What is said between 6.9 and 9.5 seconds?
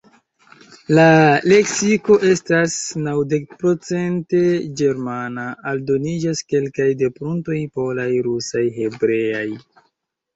depruntoj polaj, rusaj, hebreaj.